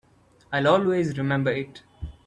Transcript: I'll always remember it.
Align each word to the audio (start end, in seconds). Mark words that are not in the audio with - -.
I'll 0.51 0.67
always 0.67 1.15
remember 1.19 1.51
it. 1.51 1.83